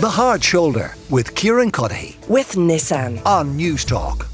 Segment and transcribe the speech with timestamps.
[0.00, 4.26] The Hard Shoulder with Kieran Cuddihy with Nissan on Newstalk.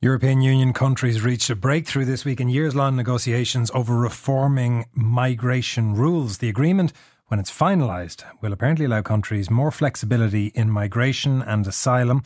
[0.00, 5.96] European Union countries reached a breakthrough this week in years long negotiations over reforming migration
[5.96, 6.38] rules.
[6.38, 6.92] The agreement,
[7.26, 12.22] when it's finalised, will apparently allow countries more flexibility in migration and asylum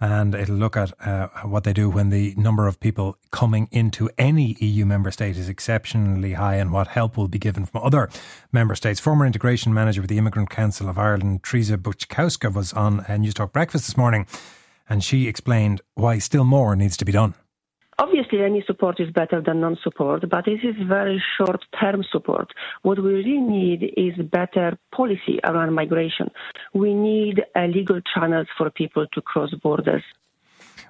[0.00, 4.10] and it'll look at uh, what they do when the number of people coming into
[4.18, 8.10] any EU member state is exceptionally high and what help will be given from other
[8.52, 9.00] member states.
[9.00, 13.52] Former integration manager with the Immigrant Council of Ireland, Teresa Buczkowska, was on uh, Newstalk
[13.52, 14.26] Breakfast this morning
[14.88, 17.34] and she explained why still more needs to be done.
[17.98, 22.52] Obviously, any support is better than non-support, but this is very short-term support.
[22.82, 26.30] What we really need is better policy around migration.
[26.72, 30.02] We need uh, legal channels for people to cross borders.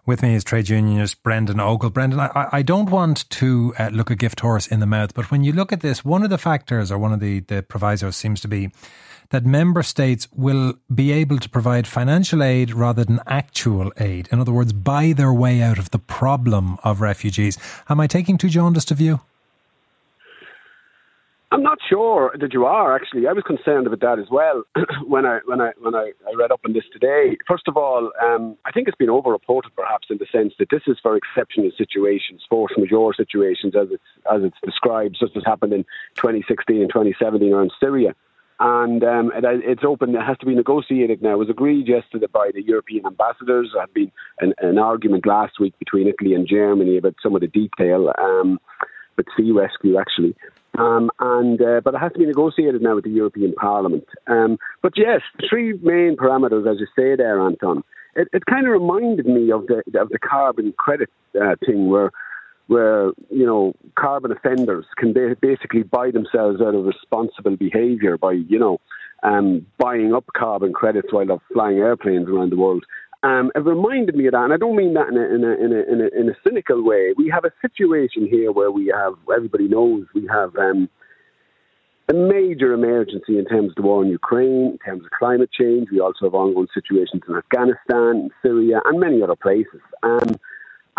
[0.07, 1.89] With me is trade unionist Brendan Ogle.
[1.89, 5.31] Brendan, I, I don't want to uh, look a gift horse in the mouth, but
[5.31, 8.15] when you look at this, one of the factors or one of the, the provisos
[8.15, 8.71] seems to be
[9.31, 14.29] that member states will be able to provide financial aid rather than actual aid.
[14.31, 17.57] In other words, buy their way out of the problem of refugees.
[17.89, 19.21] Am I taking too jaundiced a view?
[21.55, 23.29] I'm not sure that you are actually.
[23.29, 24.65] I was concerned about that as well
[25.07, 27.37] when I when I when I, I read up on this today.
[27.47, 30.83] First of all, um, I think it's been overreported perhaps in the sense that this
[30.89, 34.03] is for exceptional situations, force majeure situations, as it's
[34.33, 35.85] as it's described, such as happened in
[36.17, 38.17] 2016 and 2017 around Syria
[38.61, 40.15] and um, it, it's open.
[40.15, 41.35] It has to be negotiated now.
[41.35, 43.71] It was agreed yesterday by the European ambassadors.
[43.73, 47.41] There had been an, an argument last week between Italy and Germany about some of
[47.41, 48.61] the detail, um,
[49.17, 50.35] but sea rescue actually.
[50.77, 54.07] Um, and uh, but it has to be negotiated now with the European Parliament.
[54.27, 57.85] Um, but yes, three main parameters, as you say there, Anton.
[58.17, 62.11] It, it kind of reminded me of the of the carbon credit uh, thing, where
[62.67, 68.59] where you know carbon offenders can basically buy themselves out of responsible behaviour by you
[68.59, 68.81] know
[69.23, 72.85] um, buying up carbon credits while they're flying airplanes around the world.
[73.25, 75.65] Um, it reminded me of that, and I don't mean that in a, in, a,
[75.65, 77.15] in, a, in, a, in a cynical way.
[77.17, 80.91] We have a situation here where we have, everybody knows, we have um,
[82.11, 85.89] a major emergency in terms of the war in Ukraine, in terms of climate change.
[85.91, 89.81] We also have ongoing situations in Afghanistan, Syria, and many other places.
[90.03, 90.37] Um,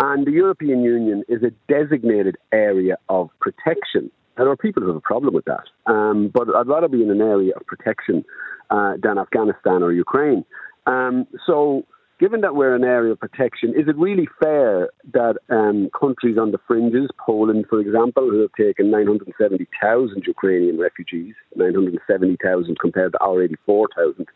[0.00, 4.10] and the European Union is a designated area of protection.
[4.36, 5.64] There are people who have a problem with that.
[5.86, 8.24] Um, but I'd rather be in an area of protection
[8.70, 10.44] uh, than Afghanistan or Ukraine.
[10.86, 11.84] Um, so,
[12.18, 16.50] given that we're an area of protection, is it really fair that um, countries on
[16.50, 23.42] the fringes, Poland, for example, who have taken 970,000 Ukrainian refugees, 970,000 compared to our
[23.42, 24.26] 84,000,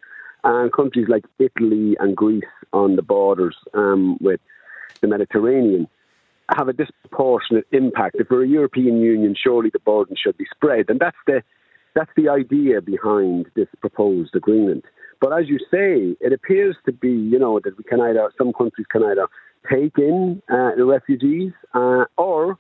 [0.44, 4.40] and countries like Italy and Greece on the borders um, with
[5.00, 5.88] the Mediterranean
[6.56, 8.16] have a disproportionate impact.
[8.18, 11.42] If we're a European Union, surely the burden should be spread, and that's the
[11.94, 14.84] that's the idea behind this proposed agreement.
[15.20, 18.52] But as you say, it appears to be, you know, that we can either some
[18.52, 19.26] countries can either
[19.70, 22.58] take in uh, the refugees uh, or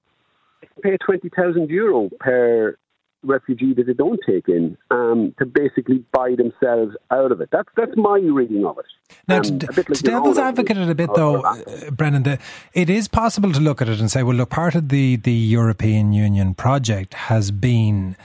[0.82, 2.76] pay twenty thousand euro per
[3.22, 7.48] refugee that they don't take in um, to basically buy themselves out of it.
[7.52, 8.86] That's that's my reading of it.
[9.28, 12.38] Now, um, to, like to devil's advocate it a bit, though, uh, Brendan, the,
[12.72, 15.32] it is possible to look at it and say, well, look, part of the, the
[15.32, 18.16] European Union project has been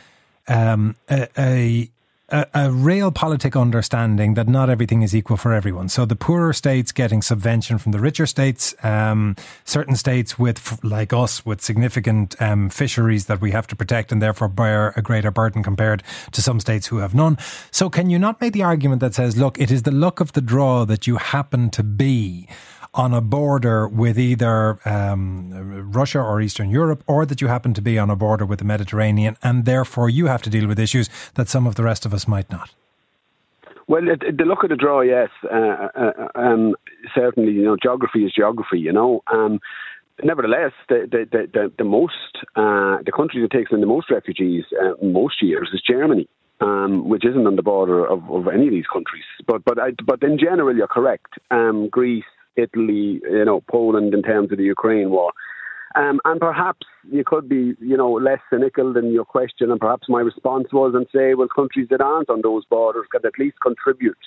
[0.47, 1.89] um, a, a
[2.29, 5.89] a, a, realpolitik understanding that not everything is equal for everyone.
[5.89, 11.13] So the poorer states getting subvention from the richer states, um, certain states with, like
[11.13, 15.29] us, with significant um, fisheries that we have to protect and therefore bear a greater
[15.29, 17.37] burden compared to some states who have none.
[17.69, 20.33] So can you not make the argument that says, look, it is the luck of
[20.33, 22.47] the draw that you happen to be
[22.95, 27.81] on a border with either um, Russia or Eastern Europe, or that you happen to
[27.81, 31.09] be on a border with the Mediterranean, and therefore you have to deal with issues
[31.35, 32.73] that some of the rest of us might not.
[33.87, 36.75] Well, the look of the draw, yes, uh, uh, um,
[37.13, 37.51] certainly.
[37.51, 38.79] You know, geography is geography.
[38.79, 39.59] You know, um,
[40.23, 42.13] nevertheless, the the, the, the most
[42.55, 46.27] uh, the country that takes in the most refugees uh, most years is Germany.
[46.61, 49.89] Um, which isn't on the border of, of, any of these countries, but but I,
[50.05, 51.33] but in general, you're correct.
[51.51, 52.23] Um, Greece,
[52.55, 55.31] Italy, you know, Poland in terms of the Ukraine war.
[55.95, 60.09] Um, and perhaps you could be, you know, less cynical than your question, and perhaps
[60.09, 63.57] my response was and say, well, countries that aren't on those borders can at least
[63.61, 64.17] contribute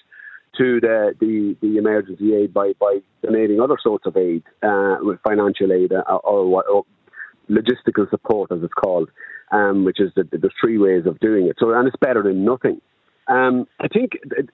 [0.56, 5.20] to the the, the emergency aid by, by donating other sorts of aid, uh, with
[5.20, 6.84] financial aid uh, or, or, or,
[7.50, 9.08] logistical support, as it's called,
[9.52, 11.56] um, which is the, the, three ways of doing it.
[11.58, 12.80] So, and it's better than nothing.
[13.28, 14.12] Um, I think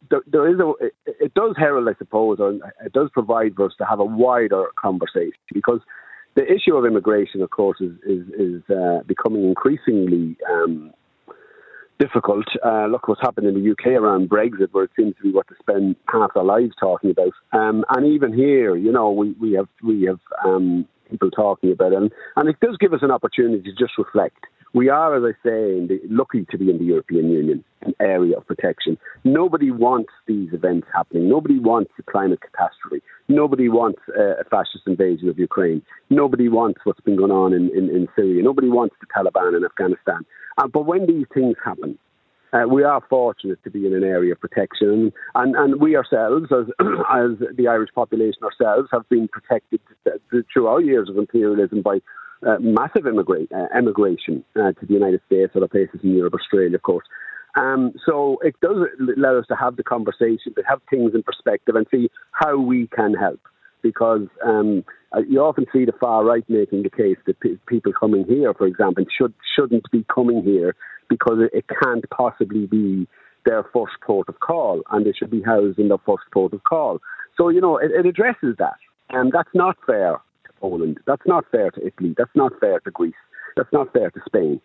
[0.09, 0.73] there is a,
[1.07, 2.55] it does herald, I suppose, or
[2.85, 5.81] it does provide for us to have a wider conversation because
[6.35, 10.93] the issue of immigration, of course, is is, is uh, becoming increasingly um,
[11.99, 12.47] difficult.
[12.65, 15.47] Uh, look what's happened in the UK around Brexit, where it seems to be what
[15.49, 17.33] to spend half our lives talking about.
[17.53, 21.93] Um, and even here, you know, we, we have we have um, people talking about
[21.93, 24.45] it, and, and it does give us an opportunity to just reflect.
[24.75, 28.37] We are, as I say, the, lucky to be in the European Union, an area
[28.37, 28.99] of protection.
[29.23, 31.29] Nobody wants these events happening.
[31.29, 33.01] Nobody wants a climate catastrophe.
[33.29, 35.81] Nobody wants a fascist invasion of Ukraine.
[36.11, 38.43] Nobody wants what's been going on in, in, in Syria.
[38.43, 40.27] Nobody wants the Taliban in Afghanistan.
[40.59, 41.97] Uh, but when these things happen,
[42.53, 46.47] uh, we are fortunate to be in an area of protection, and, and we ourselves,
[46.53, 46.67] as,
[47.11, 49.81] as the Irish population ourselves, have been protected
[50.53, 51.99] through our years of imperialism by
[52.47, 56.75] uh, massive immigra- uh, emigration uh, to the United States, other places in Europe, Australia,
[56.75, 57.07] of course.
[57.57, 61.77] Um, so it does allow us to have the conversation, to have things in perspective,
[61.77, 63.41] and see how we can help.
[63.83, 64.83] Because um,
[65.15, 68.55] uh, you often see the far right making the case that p- people coming here,
[68.55, 70.75] for example, should shouldn't be coming here
[71.09, 73.07] because it, can't possibly be
[73.45, 76.65] their first port of call, and they should be housed in their first port of
[76.65, 76.99] call.
[77.37, 78.79] So you know, it, it addresses that,
[79.11, 80.19] and that's not fair
[80.65, 80.99] Poland.
[81.07, 82.15] That's not fair to Italy.
[82.17, 83.23] That's not fair to Greece.
[83.57, 84.61] That's not fair to Spain.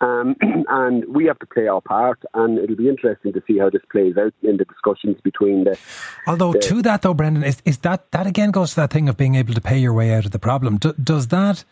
[0.00, 0.34] Um,
[0.68, 3.82] and we have to play our part, and it'll be interesting to see how this
[3.92, 5.78] plays out in the discussions between the.
[6.26, 9.08] Although the, to that though, Brendan, is, is that that again goes to that thing
[9.08, 10.78] of being able to pay your way out of the problem?
[10.78, 11.64] Do, does that?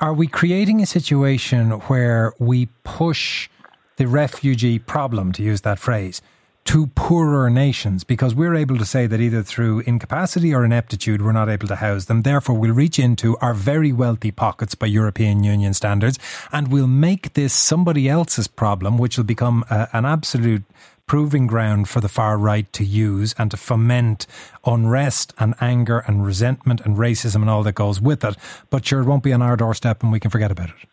[0.00, 3.48] Are we creating a situation where we push
[3.96, 6.20] the refugee problem, to use that phrase,
[6.66, 11.30] to poorer nations because we're able to say that either through incapacity or ineptitude we're
[11.30, 12.22] not able to house them.
[12.22, 16.18] Therefore, we'll reach into our very wealthy pockets by European Union standards
[16.50, 20.64] and we'll make this somebody else's problem, which will become a, an absolute
[21.06, 24.26] proving ground for the far right to use and to foment
[24.64, 28.36] unrest and anger and resentment and racism and all that goes with it.
[28.70, 30.88] But sure, it won't be on our doorstep and we can forget about it.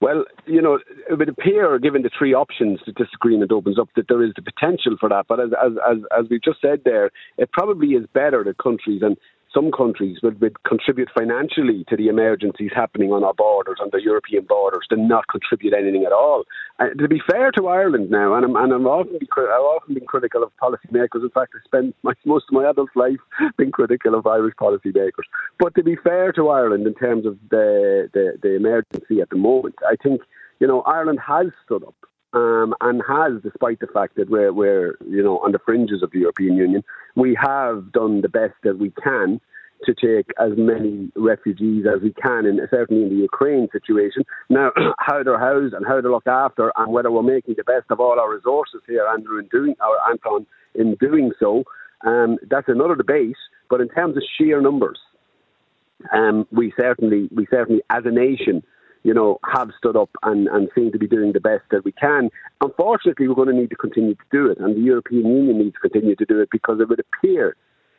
[0.00, 0.78] Well, you know,
[1.10, 4.32] it would appear, given the three options that this agreement opens up, that there is
[4.34, 5.26] the potential for that.
[5.28, 9.02] But as as as, as we just said there, it probably is better that countries
[9.02, 9.18] and
[9.54, 14.00] some countries would, would contribute financially to the emergencies happening on our borders, on the
[14.00, 16.44] European borders, than not contribute anything at all.
[16.78, 19.94] Uh, to be fair to Ireland now, and I'm, and I'm often be, I've often
[19.94, 21.22] been critical of policymakers.
[21.22, 23.18] In fact, I spent my, most of my adult life
[23.58, 25.26] being critical of Irish policymakers.
[25.58, 29.36] But to be fair to Ireland in terms of the, the, the emergency at the
[29.36, 30.22] moment, I think
[30.60, 31.94] you know Ireland has stood up
[32.32, 36.10] um, and has, despite the fact that we're, we're, you know, on the fringes of
[36.12, 36.84] the European Union,
[37.16, 39.40] we have done the best that we can
[39.84, 44.24] to take as many refugees as we can, and certainly in the Ukraine situation.
[44.48, 47.86] Now, how they're housed and how they're looked after, and whether we're making the best
[47.90, 51.64] of all our resources here, Andrew, in doing, or Anton, in doing so,
[52.06, 53.36] um, that's another debate.
[53.68, 54.98] But in terms of sheer numbers,
[56.12, 58.62] um, we certainly, we certainly, as a nation,
[59.02, 61.92] you know, have stood up and, and seem to be doing the best that we
[61.92, 62.28] can.
[62.60, 65.74] Unfortunately, we're going to need to continue to do it, and the European Union needs
[65.74, 67.56] to continue to do it because it would appear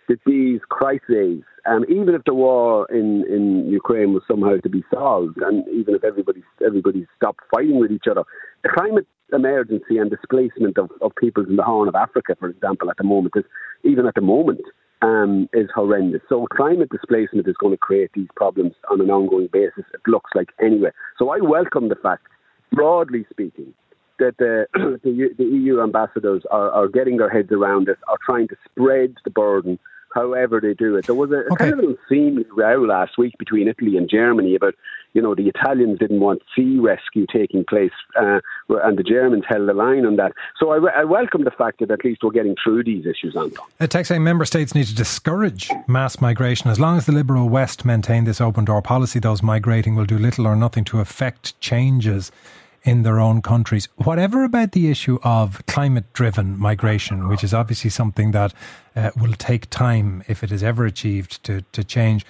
[0.07, 4.83] that these crises, um, even if the war in, in Ukraine was somehow to be
[4.93, 8.23] solved, and even if everybody everybody stopped fighting with each other,
[8.63, 12.89] the climate emergency and displacement of, of peoples in the Horn of Africa, for example,
[12.89, 13.45] at the moment is
[13.83, 14.61] even at the moment
[15.01, 16.21] um, is horrendous.
[16.29, 19.85] So climate displacement is going to create these problems on an ongoing basis.
[19.93, 20.91] It looks like anyway.
[21.17, 22.27] So I welcome the fact,
[22.71, 23.73] broadly speaking,
[24.19, 24.67] that the,
[25.03, 29.31] the, EU ambassadors are, are getting their heads around this, are trying to spread the
[29.31, 29.79] burden
[30.13, 31.05] however they do it.
[31.05, 31.69] There was a, a okay.
[31.69, 34.75] kind of an unseemly row last week between Italy and Germany about,
[35.13, 38.39] you know, the Italians didn't want sea rescue taking place, uh,
[38.69, 40.33] and the Germans held the line on that.
[40.59, 43.65] So I, I, welcome the fact that at least we're getting through these issues, Anton.
[43.79, 46.69] A text saying member states need to discourage mass migration.
[46.69, 50.17] As long as the liberal West maintain this open door policy, those migrating will do
[50.17, 52.31] little or nothing to affect changes
[52.83, 53.87] in their own countries.
[53.95, 58.53] Whatever about the issue of climate driven migration, which is obviously something that
[58.95, 62.25] uh, will take time if it is ever achieved to, to change.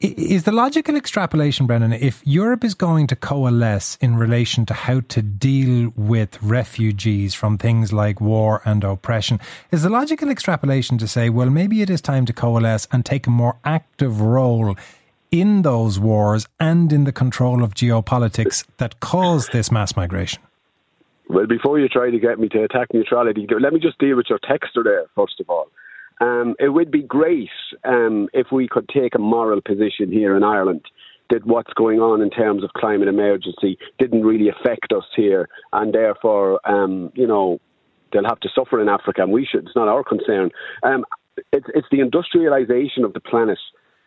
[0.00, 5.00] Is the logical extrapolation, Brendan, if Europe is going to coalesce in relation to how
[5.08, 11.06] to deal with refugees from things like war and oppression, is the logical extrapolation to
[11.06, 14.74] say, well, maybe it is time to coalesce and take a more active role
[15.30, 20.42] in those wars and in the control of geopolitics that caused this mass migration?
[21.28, 24.26] Well, before you try to get me to attack neutrality, let me just deal with
[24.28, 25.68] your texter there, first of all.
[26.20, 27.48] Um, it would be great
[27.84, 30.84] um, if we could take a moral position here in Ireland
[31.30, 35.94] that what's going on in terms of climate emergency didn't really affect us here, and
[35.94, 37.60] therefore, um, you know,
[38.12, 39.64] they'll have to suffer in Africa, and we should.
[39.66, 40.50] It's not our concern.
[40.82, 41.04] Um,
[41.52, 43.58] it's, it's the industrialization of the planet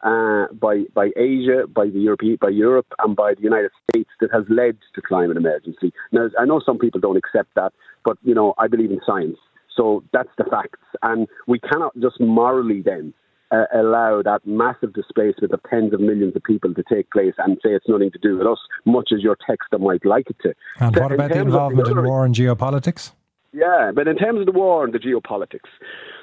[0.04, 4.32] uh, by by Asia, by the European, by Europe, and by the United States that
[4.32, 5.92] has led to climate emergency.
[6.12, 9.38] Now, I know some people don't accept that, but you know, I believe in science,
[9.76, 13.14] so that's the facts, and we cannot just morally then
[13.54, 17.58] uh, allow that massive displacement of tens of millions of people to take place and
[17.64, 20.54] say it's nothing to do with us, much as your text might like it to.
[20.80, 23.12] And what about the involvement the in war and geopolitics?
[23.54, 25.70] Yeah, but in terms of the war and the geopolitics,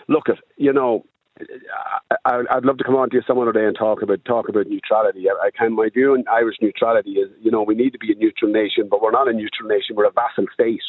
[0.08, 1.04] look at you know.
[2.24, 4.48] I, I'd love to come on to you some other day and talk about talk
[4.48, 5.26] about neutrality.
[5.28, 8.12] I, I can my view on Irish neutrality is, you know, we need to be
[8.12, 9.96] a neutral nation, but we're not a neutral nation.
[9.96, 10.82] We're a vassal state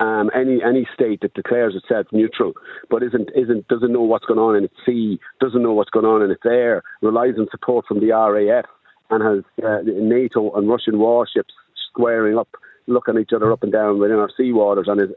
[0.00, 2.52] um, any any state that declares itself neutral
[2.90, 6.06] but isn't isn't doesn't know what's going on in its sea, doesn't know what's going
[6.06, 8.64] on in its air, relies on support from the RAF
[9.10, 11.54] and has uh, NATO and Russian warships
[11.90, 12.48] squaring up
[12.86, 15.08] looking each other up and down within our sea waters and is,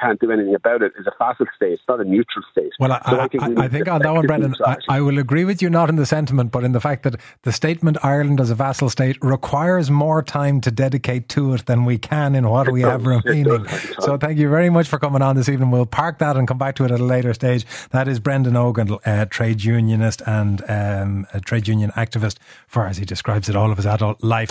[0.00, 1.72] can't do anything about it is a facile state.
[1.72, 2.72] It's not a neutral state.
[2.78, 4.54] Well, I, so I, I think, I, I think on that one, Brendan,
[4.88, 7.52] I, will agree with you not in the sentiment, but in the fact that the
[7.52, 11.98] statement Ireland as a vassal state requires more time to dedicate to it than we
[11.98, 13.66] can in what it we does, have remaining.
[14.00, 15.70] So thank you very much for coming on this evening.
[15.70, 17.64] We'll park that and come back to it at a later stage.
[17.90, 22.98] That is Brendan Ogle, uh, trade unionist and um, a trade union activist for, as
[22.98, 24.50] he describes it, all of his adult life.